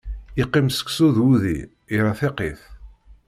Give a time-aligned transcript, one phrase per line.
[0.41, 1.57] Iqqim seksu d wudi,
[1.95, 2.61] irra tiqit.